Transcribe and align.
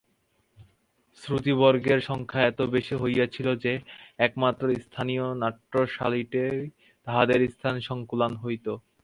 শ্রোতৃবর্গের 1.21 1.99
সংখ্যা 2.01 2.41
এত 2.43 2.59
বেশী 2.73 2.95
হইয়াছিল 2.95 3.47
যে, 3.63 3.73
একমাত্র 4.19 4.63
স্থানীয় 4.83 5.25
নাট্যশালাটিতেই 5.41 6.59
তাহাদের 7.07 7.39
স্থান 7.53 7.75
সঙ্কুলান 7.89 8.33
হইত। 8.37 8.67